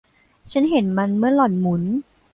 [0.51, 1.83] ฉันเห็นมันเมื่อหล่อนหมุน